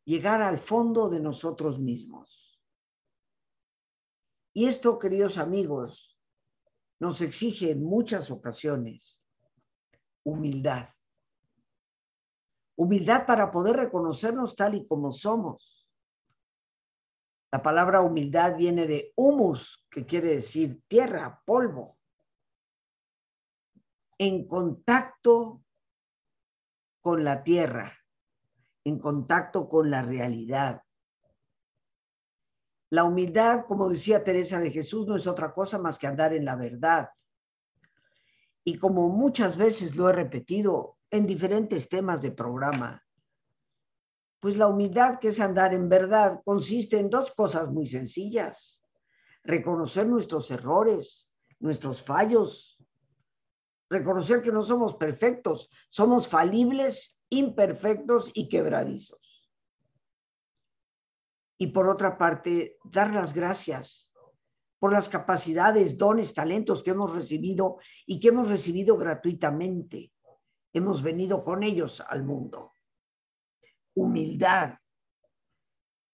Llegar 0.06 0.42
al 0.42 0.58
fondo 0.58 1.10
de 1.10 1.20
nosotros 1.20 1.78
mismos. 1.78 2.62
Y 4.54 4.68
esto, 4.68 4.98
queridos 4.98 5.38
amigos, 5.38 6.18
nos 7.02 7.20
exige 7.20 7.72
en 7.72 7.84
muchas 7.84 8.32
ocasiones 8.32 9.22
humildad. 10.24 10.88
Humildad 12.78 13.26
para 13.26 13.52
poder 13.52 13.76
reconocernos 13.76 14.56
tal 14.56 14.76
y 14.76 14.88
como 14.88 15.12
somos. 15.12 15.86
La 17.52 17.62
palabra 17.62 18.00
humildad 18.00 18.56
viene 18.56 18.88
de 18.88 19.12
humus, 19.18 19.86
que 19.92 20.06
quiere 20.06 20.36
decir 20.36 20.82
tierra, 20.88 21.44
polvo 21.46 21.97
en 24.18 24.48
contacto 24.48 25.64
con 27.02 27.24
la 27.24 27.44
tierra, 27.44 27.92
en 28.84 29.00
contacto 29.00 29.70
con 29.70 29.90
la 29.90 30.02
realidad. 30.02 30.82
La 32.90 33.04
humildad, 33.04 33.66
como 33.68 33.90
decía 33.90 34.24
Teresa 34.24 34.60
de 34.60 34.72
Jesús, 34.72 35.08
no 35.08 35.16
es 35.16 35.28
otra 35.28 35.54
cosa 35.54 35.78
más 35.78 36.00
que 36.00 36.08
andar 36.08 36.34
en 36.34 36.46
la 36.46 36.56
verdad. 36.56 37.10
Y 38.64 38.78
como 38.78 39.10
muchas 39.10 39.58
veces 39.58 39.96
lo 39.96 40.10
he 40.10 40.14
repetido 40.14 40.98
en 41.10 41.26
diferentes 41.26 41.90
temas 41.90 42.22
de 42.22 42.32
programa, 42.32 43.04
pues 44.40 44.58
la 44.58 44.68
humildad 44.68 45.20
que 45.20 45.30
es 45.30 45.40
andar 45.40 45.74
en 45.74 45.90
verdad 45.90 46.42
consiste 46.46 47.00
en 47.00 47.10
dos 47.10 47.32
cosas 47.32 47.70
muy 47.70 47.88
sencillas. 47.88 48.84
Reconocer 49.44 50.08
nuestros 50.08 50.52
errores, 50.52 51.32
nuestros 51.60 52.02
fallos, 52.02 52.77
reconocer 53.90 54.42
que 54.42 54.52
no 54.52 54.64
somos 54.64 54.96
perfectos, 54.96 55.70
somos 55.90 56.28
falibles, 56.28 57.20
imperfectos 57.30 58.32
y 58.34 58.50
quebradizos. 58.50 59.20
Y 61.58 61.68
por 61.68 61.88
otra 61.88 62.18
parte, 62.18 62.78
dar 62.84 63.14
las 63.14 63.34
gracias 63.34 64.12
por 64.80 64.92
las 64.92 65.10
capacidades, 65.10 65.98
dones, 65.98 66.34
talentos 66.34 66.84
que 66.84 66.92
hemos 66.92 67.16
recibido 67.16 67.78
y 68.06 68.20
que 68.20 68.28
hemos 68.28 68.48
recibido 68.48 68.96
gratuitamente. 68.96 70.14
Hemos 70.72 71.02
venido 71.02 71.44
con 71.44 71.64
ellos 71.64 72.04
al 72.08 72.24
mundo. 72.24 72.74
Humildad. 73.96 74.76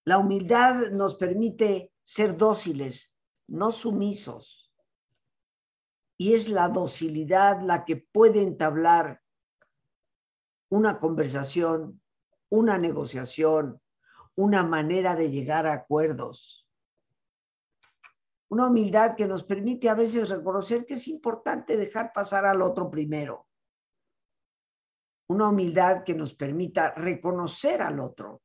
La 0.06 0.18
humildad 0.18 0.92
nos 0.92 1.16
permite 1.16 1.92
ser 2.04 2.38
dóciles, 2.38 3.14
no 3.48 3.72
sumisos 3.72 4.63
y 6.24 6.34
es 6.34 6.48
la 6.48 6.70
docilidad 6.70 7.60
la 7.64 7.84
que 7.84 7.98
puede 7.98 8.42
entablar 8.42 9.22
una 10.70 10.98
conversación, 10.98 12.02
una 12.48 12.78
negociación, 12.78 13.82
una 14.36 14.64
manera 14.64 15.18
de 15.18 15.30
llegar 15.30 15.68
a 15.68 15.74
acuerdos. 15.74 16.66
Una 18.48 18.68
humildad 18.68 19.18
que 19.18 19.28
nos 19.28 19.44
permite 19.44 19.90
a 19.90 19.96
veces 19.96 20.30
reconocer 20.30 20.86
que 20.86 20.94
es 20.94 21.10
importante 21.10 21.76
dejar 21.76 22.14
pasar 22.14 22.46
al 22.46 22.62
otro 22.62 22.90
primero. 22.90 23.50
Una 25.28 25.50
humildad 25.50 26.06
que 26.06 26.14
nos 26.14 26.34
permita 26.34 26.94
reconocer 26.94 27.82
al 27.82 28.00
otro 28.00 28.42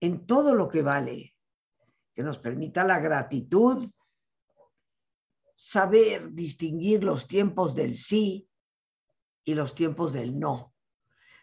en 0.00 0.26
todo 0.26 0.56
lo 0.56 0.68
que 0.68 0.82
vale, 0.82 1.36
que 2.12 2.24
nos 2.24 2.36
permita 2.38 2.82
la 2.82 2.98
gratitud 2.98 3.88
saber 5.60 6.30
distinguir 6.34 7.02
los 7.02 7.26
tiempos 7.26 7.74
del 7.74 7.96
sí 7.96 8.48
y 9.42 9.54
los 9.54 9.74
tiempos 9.74 10.12
del 10.12 10.38
no. 10.38 10.72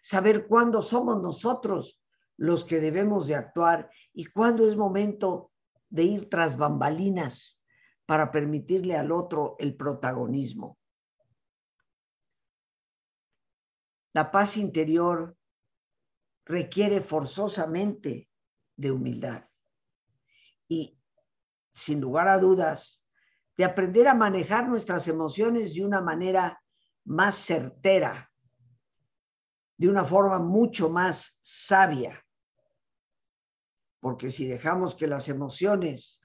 Saber 0.02 0.48
cuándo 0.48 0.82
somos 0.82 1.22
nosotros 1.22 2.02
los 2.38 2.64
que 2.64 2.80
debemos 2.80 3.28
de 3.28 3.36
actuar 3.36 3.92
y 4.14 4.24
cuándo 4.28 4.66
es 4.66 4.78
momento 4.78 5.52
de 5.90 6.04
ir 6.04 6.30
tras 6.30 6.56
bambalinas 6.56 7.62
para 8.06 8.32
permitirle 8.32 8.96
al 8.96 9.12
otro 9.12 9.58
el 9.60 9.76
protagonismo. 9.76 10.78
La 14.14 14.32
paz 14.32 14.56
interior 14.56 15.36
requiere 16.46 17.02
forzosamente 17.02 18.30
de 18.78 18.92
humildad. 18.92 19.44
Y 20.70 20.98
sin 21.74 22.00
lugar 22.00 22.30
a 22.30 22.38
dudas, 22.38 23.05
de 23.58 23.66
aprender 23.66 24.08
a 24.08 24.14
manejar 24.14 24.68
nuestras 24.68 25.08
emociones 25.08 25.74
de 25.74 25.86
una 25.86 26.02
manera 26.02 26.62
más 27.06 27.36
certera, 27.36 28.32
de 29.78 29.90
una 29.90 30.04
forma 30.04 30.40
mucho 30.40 30.90
más 30.90 31.38
sabia. 31.42 32.22
Porque 34.00 34.30
si 34.30 34.46
dejamos 34.46 34.96
que 34.96 35.08
las 35.08 35.30
emociones 35.30 36.22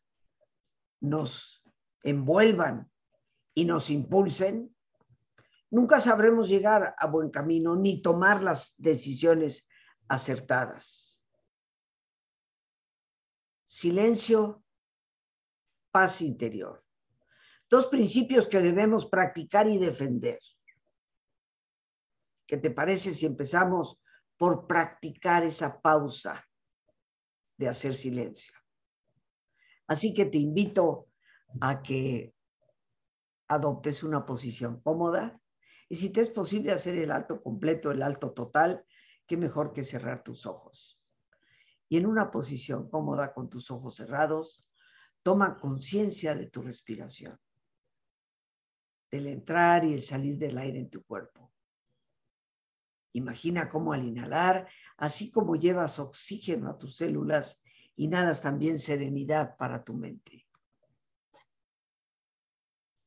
nos 1.00 1.62
envuelvan 2.02 2.90
y 3.54 3.64
nos 3.64 3.90
impulsen, 3.90 4.74
nunca 5.70 6.00
sabremos 6.00 6.48
llegar 6.48 6.94
a 6.98 7.06
buen 7.06 7.30
camino 7.30 7.76
ni 7.76 8.02
tomar 8.02 8.42
las 8.42 8.74
decisiones 8.76 9.66
acertadas. 10.08 11.24
Silencio, 13.64 14.64
paz 15.92 16.22
interior. 16.22 16.84
Dos 17.70 17.86
principios 17.86 18.48
que 18.48 18.60
debemos 18.60 19.06
practicar 19.06 19.68
y 19.68 19.78
defender. 19.78 20.40
¿Qué 22.44 22.56
te 22.56 22.72
parece 22.72 23.14
si 23.14 23.26
empezamos 23.26 24.00
por 24.36 24.66
practicar 24.66 25.44
esa 25.44 25.80
pausa 25.80 26.44
de 27.56 27.68
hacer 27.68 27.94
silencio? 27.94 28.52
Así 29.86 30.12
que 30.12 30.24
te 30.24 30.38
invito 30.38 31.10
a 31.60 31.80
que 31.80 32.34
adoptes 33.46 34.02
una 34.02 34.26
posición 34.26 34.80
cómoda 34.80 35.40
y 35.88 35.94
si 35.94 36.10
te 36.10 36.22
es 36.22 36.28
posible 36.28 36.72
hacer 36.72 36.98
el 36.98 37.12
alto 37.12 37.40
completo, 37.40 37.92
el 37.92 38.02
alto 38.02 38.32
total, 38.32 38.84
qué 39.26 39.36
mejor 39.36 39.72
que 39.72 39.84
cerrar 39.84 40.24
tus 40.24 40.44
ojos. 40.44 41.00
Y 41.88 41.98
en 41.98 42.06
una 42.06 42.32
posición 42.32 42.90
cómoda 42.90 43.32
con 43.32 43.48
tus 43.48 43.70
ojos 43.70 43.94
cerrados, 43.94 44.68
toma 45.22 45.56
conciencia 45.56 46.34
de 46.34 46.48
tu 46.48 46.62
respiración, 46.62 47.38
del 49.10 49.26
entrar 49.26 49.84
y 49.84 49.94
el 49.94 50.02
salir 50.02 50.38
del 50.38 50.56
aire 50.58 50.78
en 50.78 50.90
tu 50.90 51.04
cuerpo. 51.04 51.52
Imagina 53.12 53.68
cómo 53.68 53.92
al 53.92 54.04
inhalar, 54.04 54.68
así 54.96 55.32
como 55.32 55.56
llevas 55.56 55.98
oxígeno 55.98 56.70
a 56.70 56.78
tus 56.78 56.96
células, 56.96 57.62
inhalas 57.96 58.40
también 58.40 58.78
serenidad 58.78 59.56
para 59.56 59.82
tu 59.82 59.94
mente. 59.94 60.46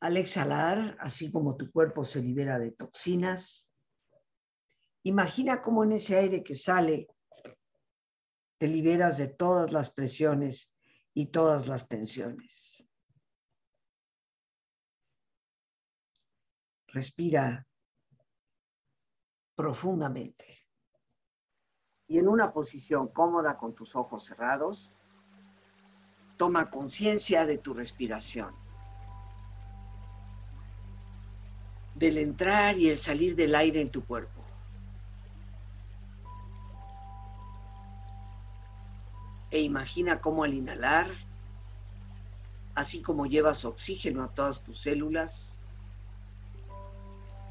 Al 0.02 0.18
exhalar, 0.18 0.98
así 1.00 1.32
como 1.32 1.56
tu 1.56 1.72
cuerpo 1.72 2.04
se 2.04 2.22
libera 2.22 2.60
de 2.60 2.72
toxinas, 2.72 3.72
imagina 5.04 5.62
cómo 5.62 5.86
en 5.86 5.94
ese 5.94 6.18
aire 6.18 6.44
que 6.44 6.56
sale 6.56 7.08
te 8.58 8.68
liberas 8.68 9.18
de 9.18 9.28
todas 9.28 9.72
las 9.72 9.90
presiones 9.90 10.70
y 11.14 11.28
todas 11.28 11.68
las 11.68 11.88
tensiones. 11.88 12.83
Respira 16.94 17.68
profundamente. 19.56 20.46
Y 22.08 22.20
en 22.20 22.28
una 22.28 22.54
posición 22.54 23.08
cómoda 23.08 23.58
con 23.58 23.74
tus 23.74 23.96
ojos 23.96 24.26
cerrados, 24.26 24.94
toma 26.38 26.70
conciencia 26.70 27.46
de 27.46 27.58
tu 27.58 27.74
respiración. 27.74 28.64
del 31.96 32.18
entrar 32.18 32.78
y 32.78 32.90
el 32.90 32.98
salir 32.98 33.36
del 33.36 33.56
aire 33.56 33.80
en 33.80 33.92
tu 33.92 34.04
cuerpo. 34.06 34.42
E 39.52 39.62
imagina 39.62 40.20
cómo 40.20 40.44
al 40.44 40.54
inhalar, 40.54 41.12
así 42.74 43.02
como 43.02 43.28
llevas 43.28 43.64
oxígeno 43.66 44.24
a 44.24 44.34
todas 44.34 44.64
tus 44.64 44.82
células, 44.82 45.60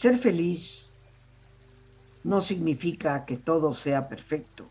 Ser 0.00 0.16
feliz 0.16 0.90
no 2.24 2.40
significa 2.40 3.26
que 3.26 3.36
todo 3.36 3.74
sea 3.74 4.08
perfecto. 4.08 4.64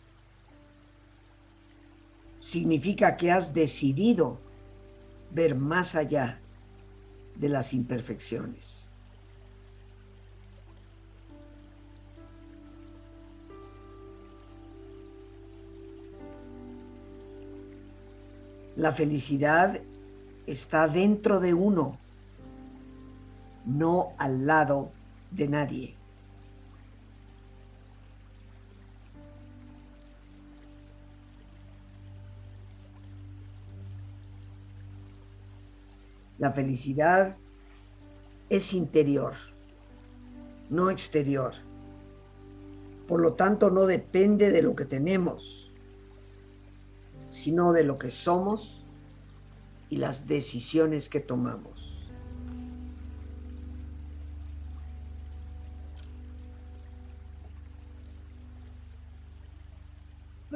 Significa 2.40 3.16
que 3.16 3.32
has 3.32 3.54
decidido 3.54 4.40
ver 5.30 5.54
más 5.54 5.94
allá 5.94 6.40
de 7.36 7.48
las 7.48 7.74
imperfecciones. 7.74 8.88
La 18.78 18.92
felicidad 18.94 19.80
está 20.48 20.88
dentro 20.88 21.40
de 21.40 21.54
uno, 21.54 22.00
no 23.66 24.14
al 24.18 24.48
lado 24.48 24.92
de 25.32 25.48
nadie. 25.48 25.96
La 36.40 36.52
felicidad 36.52 37.36
es 38.50 38.74
interior, 38.74 39.34
no 40.70 40.90
exterior. 40.90 41.54
Por 43.08 43.20
lo 43.20 43.34
tanto, 43.34 43.70
no 43.70 43.86
depende 43.86 44.50
de 44.50 44.62
lo 44.62 44.74
que 44.74 44.86
tenemos, 44.86 45.70
sino 47.28 47.74
de 47.74 47.84
lo 47.84 47.98
que 47.98 48.10
somos 48.10 48.86
y 49.90 49.98
las 49.98 50.28
decisiones 50.28 51.10
que 51.10 51.20
tomamos. 51.20 51.79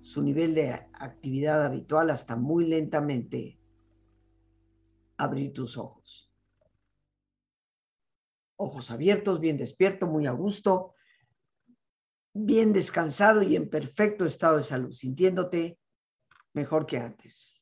su 0.00 0.22
nivel 0.22 0.54
de 0.54 0.72
actividad 0.72 1.64
habitual 1.64 2.10
hasta 2.10 2.36
muy 2.36 2.66
lentamente 2.66 3.58
abrir 5.16 5.52
tus 5.52 5.76
ojos. 5.76 6.32
Ojos 8.56 8.90
abiertos, 8.90 9.40
bien 9.40 9.56
despierto, 9.56 10.06
muy 10.06 10.26
a 10.26 10.32
gusto, 10.32 10.94
bien 12.32 12.72
descansado 12.72 13.42
y 13.42 13.56
en 13.56 13.68
perfecto 13.68 14.24
estado 14.24 14.56
de 14.56 14.62
salud, 14.62 14.92
sintiéndote 14.92 15.78
mejor 16.52 16.86
que 16.86 16.98
antes. 16.98 17.59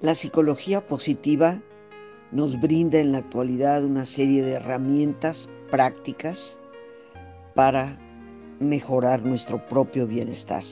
La 0.00 0.14
psicología 0.14 0.86
positiva 0.86 1.60
nos 2.32 2.58
brinda 2.58 2.98
en 2.98 3.12
la 3.12 3.18
actualidad 3.18 3.84
una 3.84 4.06
serie 4.06 4.42
de 4.42 4.52
herramientas 4.52 5.50
prácticas 5.70 6.58
para 7.54 7.98
mejorar 8.60 9.22
nuestro 9.26 9.62
propio 9.66 10.06
bienestar. 10.06 10.64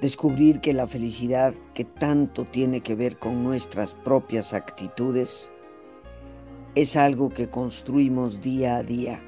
descubrir 0.00 0.60
que 0.60 0.72
la 0.72 0.88
felicidad 0.88 1.54
que 1.74 1.84
tanto 1.84 2.44
tiene 2.46 2.80
que 2.80 2.96
ver 2.96 3.16
con 3.16 3.44
nuestras 3.44 3.94
propias 3.94 4.54
actitudes 4.54 5.52
es 6.74 6.96
algo 6.96 7.28
que 7.28 7.48
construimos 7.48 8.40
día 8.40 8.78
a 8.78 8.82
día. 8.82 9.20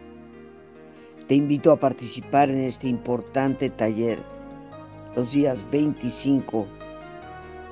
Te 1.28 1.36
invito 1.36 1.70
a 1.70 1.78
participar 1.78 2.50
en 2.50 2.62
este 2.62 2.88
importante 2.88 3.70
taller 3.70 4.18
los 5.14 5.30
días 5.30 5.66
25, 5.70 6.66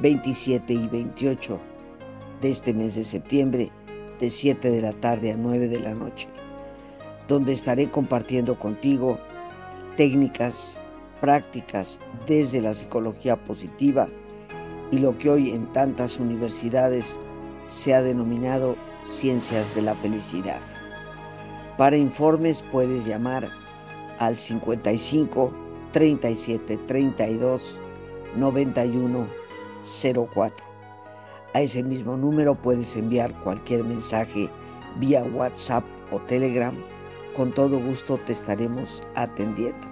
27 0.03 0.73
y 0.73 0.89
28 0.89 1.61
de 2.41 2.49
este 2.49 2.73
mes 2.73 2.95
de 2.95 3.05
septiembre 3.05 3.71
de 4.19 4.31
7 4.31 4.71
de 4.71 4.81
la 4.81 4.93
tarde 4.95 5.33
a 5.33 5.37
9 5.37 5.69
de 5.69 5.81
la 5.81 5.95
noche, 5.95 6.27
donde 7.29 7.53
estaré 7.53 7.91
compartiendo 7.91 8.59
contigo 8.59 9.19
técnicas, 9.97 10.81
prácticas 11.21 12.01
desde 12.27 12.63
la 12.63 12.73
psicología 12.73 13.37
positiva 13.37 14.09
y 14.91 14.99
lo 14.99 15.19
que 15.19 15.29
hoy 15.29 15.51
en 15.51 15.71
tantas 15.73 16.19
universidades 16.19 17.21
se 17.67 17.95
ha 17.95 18.01
denominado 18.01 18.77
ciencias 19.05 19.75
de 19.75 19.83
la 19.83 19.95
felicidad. 19.95 20.61
Para 21.77 21.99
informes 21.99 22.65
puedes 22.73 23.07
llamar 23.07 23.49
al 24.19 24.37
55 24.37 25.53
37 25.93 26.79
32 26.87 27.79
91 28.37 29.40
04. 29.83 30.67
A 31.55 31.61
ese 31.61 31.83
mismo 31.83 32.17
número 32.17 32.55
puedes 32.55 32.97
enviar 32.97 33.35
cualquier 33.43 33.83
mensaje 33.85 34.49
vía 34.99 35.25
WhatsApp 35.25 35.85
o 36.13 36.21
Telegram. 36.21 36.75
Con 37.35 37.53
todo 37.53 37.81
gusto 37.81 38.19
te 38.19 38.33
estaremos 38.33 39.03
atendiendo. 39.15 39.89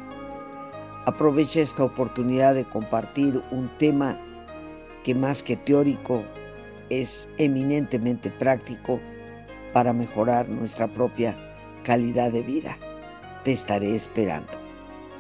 Aprovecha 1.07 1.61
esta 1.61 1.85
oportunidad 1.85 2.55
de 2.55 2.65
compartir 2.65 3.43
un 3.51 3.69
tema 3.79 4.19
que 5.05 5.15
más 5.15 5.43
que 5.43 5.57
teórico 5.57 6.23
es 6.91 7.29
eminentemente 7.39 8.31
práctico 8.31 9.01
para 9.73 9.93
mejorar 9.93 10.49
nuestra 10.49 10.87
propia 10.87 11.37
calidad 11.83 12.31
de 12.31 12.43
vida. 12.43 12.77
Te 13.45 13.53
estaré 13.53 13.95
esperando. 13.95 14.53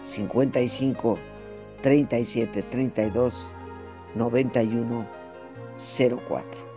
55 0.02 1.18
37 1.82 2.62
32 2.62 3.54
91 4.18 5.06
04. 5.76 6.68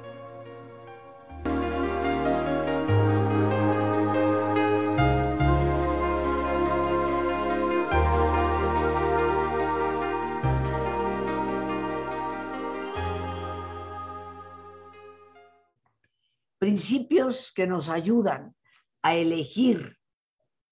principios 16.62 17.52
que 17.52 17.66
nos 17.66 17.90
ayudan 17.90 18.56
a 19.02 19.16
elegir 19.16 19.98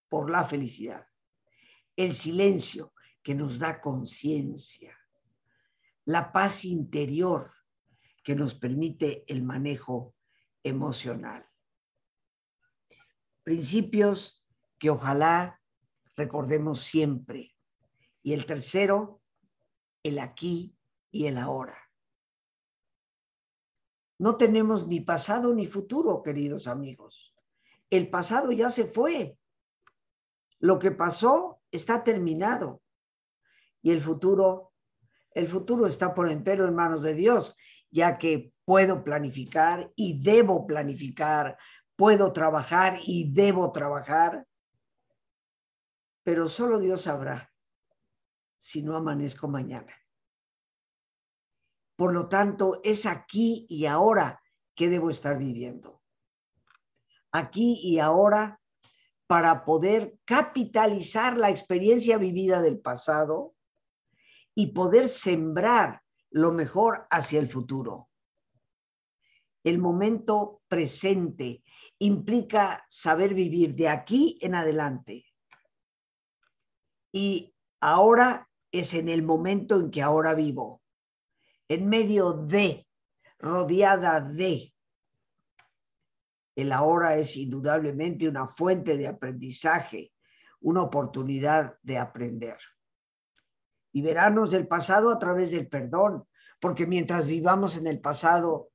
por 0.08 0.30
la 0.30 0.44
felicidad. 0.44 1.08
El 1.96 2.14
silencio 2.14 2.94
que 3.24 3.34
nos 3.34 3.58
da 3.58 3.82
conciencia. 3.82 4.99
La 6.10 6.32
paz 6.32 6.66
interior 6.66 7.52
que 8.24 8.34
nos 8.34 8.56
permite 8.56 9.32
el 9.32 9.44
manejo 9.44 10.16
emocional. 10.64 11.48
Principios 13.44 14.44
que 14.80 14.90
ojalá 14.90 15.62
recordemos 16.16 16.80
siempre. 16.80 17.56
Y 18.24 18.34
el 18.34 18.48
tercero, 18.48 19.22
el 20.02 20.18
aquí 20.18 20.76
y 21.12 21.28
el 21.28 21.38
ahora. 21.38 21.78
No 24.18 24.36
tenemos 24.36 24.88
ni 24.88 25.02
pasado 25.02 25.54
ni 25.54 25.68
futuro, 25.68 26.24
queridos 26.24 26.66
amigos. 26.66 27.36
El 27.92 28.10
pasado 28.10 28.52
ya 28.52 28.72
se 28.72 28.86
fue. 28.86 29.38
Lo 30.58 30.80
que 30.80 30.90
pasó 30.90 31.62
está 31.70 32.04
terminado. 32.04 32.82
Y 33.84 33.92
el 33.92 34.02
futuro, 34.02 34.69
el 35.32 35.48
futuro 35.48 35.88
está 35.88 36.14
por 36.14 36.30
entero 36.30 36.68
en 36.68 36.76
manos 36.76 37.02
de 37.04 37.14
Dios, 37.14 37.56
ya 37.92 38.18
que 38.18 38.54
puedo 38.66 39.04
planificar 39.04 39.92
y 39.96 40.22
debo 40.22 40.66
planificar, 40.66 41.58
puedo 41.96 42.32
trabajar 42.34 43.00
y 43.04 43.32
debo 43.32 43.72
trabajar. 43.72 44.46
Pero 46.24 46.50
solo 46.50 46.80
Dios 46.80 47.04
sabrá 47.04 47.52
si 48.58 48.82
no 48.84 48.96
amanezco 48.96 49.48
mañana. 49.48 49.94
Por 51.96 52.14
lo 52.14 52.28
tanto, 52.28 52.80
es 52.84 53.06
aquí 53.06 53.66
y 53.70 53.86
ahora 53.86 54.42
que 54.76 54.90
debo 54.90 55.10
estar 55.10 55.38
viviendo. 55.38 56.02
Aquí 57.32 57.80
y 57.84 58.00
ahora 58.00 58.60
para 59.28 59.64
poder 59.64 60.18
capitalizar 60.26 61.38
la 61.38 61.50
experiencia 61.50 62.18
vivida 62.18 62.62
del 62.62 62.80
pasado 62.80 63.54
y 64.60 64.74
poder 64.74 65.08
sembrar 65.08 66.02
lo 66.32 66.52
mejor 66.52 67.08
hacia 67.10 67.40
el 67.40 67.48
futuro. 67.48 68.10
El 69.64 69.78
momento 69.78 70.64
presente 70.68 71.64
implica 72.00 72.86
saber 72.90 73.34
vivir 73.34 73.74
de 73.74 73.88
aquí 73.88 74.38
en 74.42 74.56
adelante. 74.56 75.24
Y 77.14 77.56
ahora 77.80 78.50
es 78.70 78.94
en 78.94 79.08
el 79.08 79.24
momento 79.24 79.80
en 79.80 79.92
que 79.92 80.02
ahora 80.02 80.34
vivo 80.34 80.82
en 81.70 81.88
medio 81.88 82.34
de, 82.34 82.86
rodeada 83.38 84.20
de. 84.20 84.74
El 86.58 86.74
ahora 86.74 87.16
es 87.16 87.38
indudablemente 87.38 88.28
una 88.28 88.46
fuente 88.46 88.98
de 88.98 89.08
aprendizaje, 89.08 90.12
una 90.60 90.82
oportunidad 90.82 91.78
de 91.82 91.98
aprender. 91.98 92.58
Liberarnos 93.92 94.52
del 94.52 94.68
pasado 94.68 95.10
a 95.12 95.20
través 95.20 95.52
del 95.52 95.68
perdón, 95.68 96.28
porque 96.60 96.86
mientras 96.86 97.26
vivamos 97.26 97.78
en 97.78 97.88
el 97.88 98.00
pasado, 98.00 98.70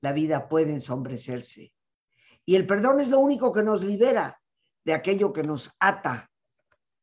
la 0.00 0.12
vida 0.12 0.48
puede 0.48 0.72
ensombrecerse. 0.72 1.72
Y 2.44 2.54
el 2.54 2.66
perdón 2.66 3.00
es 3.00 3.08
lo 3.08 3.20
único 3.20 3.52
que 3.52 3.62
nos 3.62 3.84
libera 3.84 4.40
de 4.84 4.94
aquello 4.94 5.32
que 5.32 5.42
nos 5.42 5.70
ata 5.78 6.30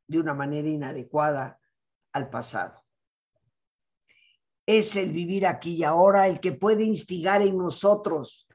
de 0.08 0.20
una 0.20 0.34
manera 0.34 0.68
inadecuada 0.68 1.60
al 2.14 2.30
pasado 2.30 2.86
es 4.66 4.96
el 4.96 5.12
vivir 5.12 5.46
aquí 5.46 5.76
y 5.76 5.84
ahora 5.84 6.28
el 6.28 6.40
que 6.40 6.52
puede 6.52 6.84
instigar 6.84 7.42
en 7.42 7.58
nosotros 7.58 8.48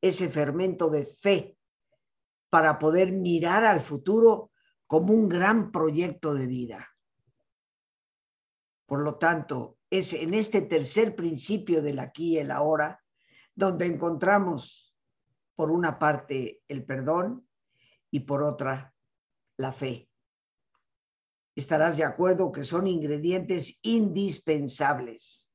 ese 0.00 0.28
fermento 0.28 0.88
de 0.88 1.04
fe 1.04 1.56
para 2.48 2.78
poder 2.78 3.12
mirar 3.12 3.64
al 3.64 3.80
futuro 3.80 4.50
como 4.86 5.12
un 5.12 5.28
gran 5.28 5.70
proyecto 5.70 6.32
de 6.34 6.46
vida. 6.46 6.88
Por 8.88 9.00
lo 9.00 9.16
tanto, 9.16 9.76
es 9.90 10.14
en 10.14 10.32
este 10.32 10.62
tercer 10.62 11.14
principio 11.14 11.82
del 11.82 11.98
aquí 11.98 12.36
y 12.36 12.38
el 12.38 12.50
ahora 12.50 13.04
donde 13.54 13.84
encontramos, 13.84 14.96
por 15.54 15.70
una 15.70 15.98
parte, 15.98 16.62
el 16.68 16.86
perdón 16.86 17.46
y 18.10 18.20
por 18.20 18.42
otra, 18.42 18.94
la 19.58 19.72
fe. 19.72 20.08
Estarás 21.54 21.98
de 21.98 22.04
acuerdo 22.04 22.50
que 22.50 22.64
son 22.64 22.86
ingredientes 22.86 23.78
indispensables 23.82 25.50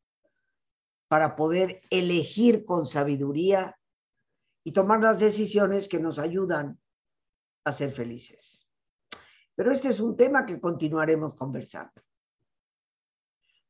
para 1.07 1.35
poder 1.35 1.81
elegir 1.89 2.65
con 2.65 2.85
sabiduría 2.85 3.75
y 4.63 4.73
tomar 4.73 5.01
las 5.01 5.17
decisiones 5.17 5.87
que 5.87 5.99
nos 5.99 6.19
ayudan 6.19 6.79
a 7.65 7.71
ser 7.71 7.89
felices. 7.89 8.69
Pero 9.55 9.71
este 9.71 9.87
es 9.87 9.99
un 9.99 10.15
tema 10.15 10.45
que 10.45 10.61
continuaremos 10.61 11.33
conversando. 11.33 11.93